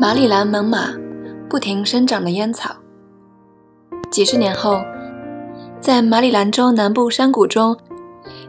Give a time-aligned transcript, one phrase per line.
[0.00, 0.98] 马里兰猛犸，
[1.46, 2.74] 不停生长的烟草。
[4.10, 4.80] 几十年后，
[5.78, 7.76] 在马里兰州南部山谷中，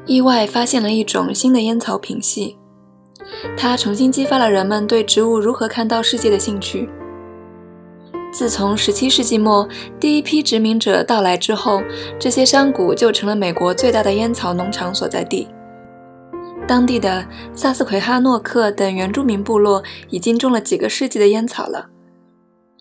[0.06, 2.58] 意外发现了一种新的烟草品系，
[3.58, 6.90] 它重新激发了人们对植物如何看到世界的兴趣。
[8.32, 9.68] 自从17世纪末
[10.00, 11.84] 第一批殖民者到来之后，
[12.18, 15.50] 这些山谷就成了美国最大的烟草农场所在地。
[16.72, 21.88] 当地的萨斯奎哈诺克等原住民部落已经种了几个世纪的烟草了。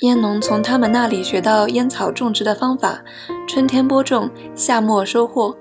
[0.02, 3.02] 烟农从他们那里学到烟草种植的方法：
[3.48, 5.56] 春天播种，夏末收获。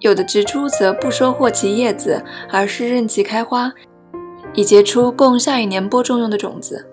[0.00, 3.72] 有的植株则不收获其叶子，而是任其开花，
[4.54, 6.84] 以结出供下一年播种用的种子。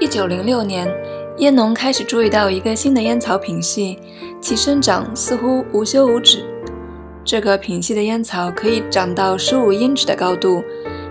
[0.00, 0.92] 一九零六年，
[1.36, 3.96] 烟农开始注意到一个新的烟草品系，
[4.40, 6.44] 其生长似乎无休无止。
[7.28, 10.64] 这个品系的烟草可以长到十五英尺的高度，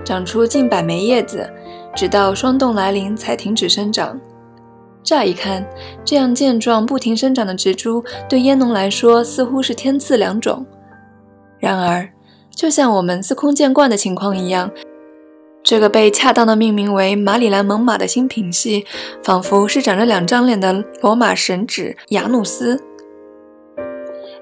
[0.03, 1.47] 长出近百枚叶子，
[1.95, 4.19] 直到霜冻来临才停止生长。
[5.03, 5.63] 乍一看，
[6.03, 10.65] 这样健壮不停生长的植株对烟农来说似乎是天赐良种。
[11.59, 12.09] 然而，
[12.49, 14.71] 就像我们司空见惯的情况一样，
[15.61, 18.87] 这个被恰当的命名为马里兰猛犸的新品系，
[19.23, 22.81] 仿佛是长着两张脸的罗马神祇雅努斯。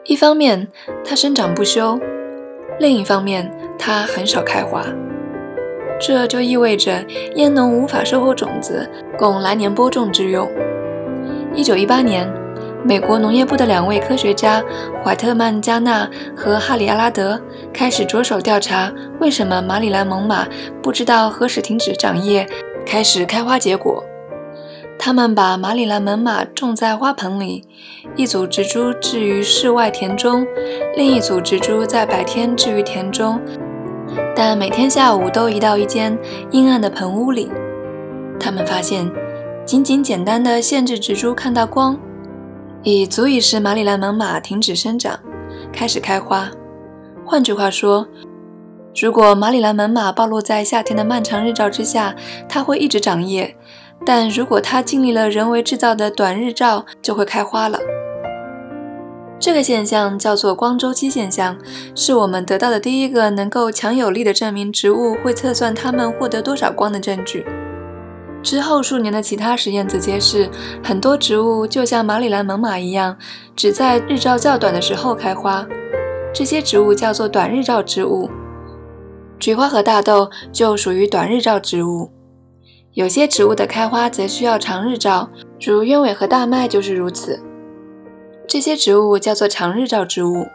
[0.08, 0.67] 一方面，
[1.03, 1.98] 它生长不休；
[2.80, 4.86] 另一方面，它很少开花。
[6.00, 7.03] 这就意味着
[7.36, 10.47] 烟农无法收获种子供来年播种之用。
[11.56, 12.31] 一九一八年，
[12.84, 14.64] 美国农业部的两位科学家
[15.03, 17.42] 怀特曼加纳和哈里阿拉德
[17.73, 20.45] 开始着手调查为什么马里兰猛犸
[20.84, 22.47] 不知道何时停止长叶，
[22.86, 24.03] 开始开花结果。
[25.06, 27.64] 他们把马里兰猛犸种在花盆里，
[28.16, 30.44] 一组植株置于室外田中，
[30.97, 33.39] 另一组植株在白天置于田中，
[34.36, 36.17] 但每天下午都移到一间
[36.50, 37.52] 阴暗的棚屋里。
[38.39, 39.08] 他们发现，
[39.64, 41.95] 仅仅简单的限制植株看到光，
[42.81, 45.19] 已足以使马里兰猛犸停止生长，
[45.72, 46.50] 开始开花。
[47.24, 48.07] 换句话说，
[49.00, 52.16] 如果马里兰猛犸暴露在夏天的漫长日照之下，
[52.50, 53.56] 它会一直长叶。
[54.03, 57.79] 但如果它经历了人为制造的短日照，就会开花了。
[59.38, 61.57] 这个现象叫做光周期现象，
[61.94, 67.45] 是我们得到的第一个能够强有力的证明植物会测算它们获得多少光的证据。
[68.41, 70.50] 之后数年的其他实验则揭示，
[70.83, 73.17] 很多植物就像马里兰猛犸一样，
[73.56, 75.67] 只在日照较短的时候开花。
[76.33, 78.29] 这些植物叫做短日照植物。
[79.39, 82.09] 菊花和大豆就属于短日照植物。
[82.95, 85.29] 有些植物的开花则需要长日照，
[85.59, 87.38] 如鸢尾和大麦就是如此。
[88.47, 90.47] 这些植物叫做长日照植物。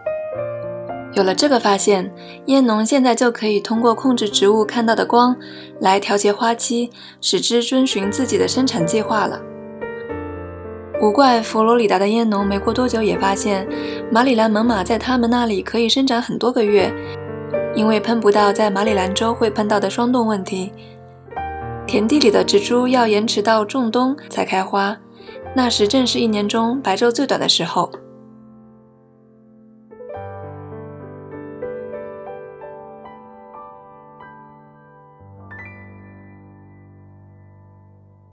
[1.12, 2.10] 有了这个发现，
[2.46, 5.36] 烟农现在就可以通过控制植物看到的光
[5.80, 6.90] 来调节花期，
[7.20, 9.38] 使之遵循自己的生产计划了。
[11.02, 13.68] 无怪佛罗里达的烟农没过多久也发现，
[14.10, 16.90] 马里兰猛犸在他们那里可以生长很多个月，
[17.74, 20.72] 因为喷不到在马里兰州会碰到的霜冻问题。
[21.90, 24.96] 田地里的植株要延迟到仲冬才开花，
[25.56, 27.90] 那时正是一年中白昼最短的时候。